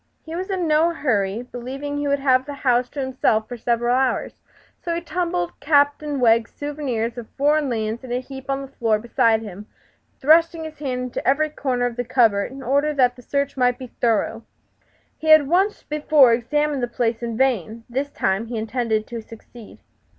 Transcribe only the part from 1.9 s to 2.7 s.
he would have the